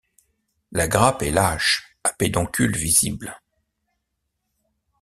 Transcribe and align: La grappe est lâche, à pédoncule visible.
La 0.71 0.87
grappe 0.87 1.21
est 1.21 1.29
lâche, 1.29 1.95
à 2.03 2.09
pédoncule 2.13 2.75
visible. 2.75 3.39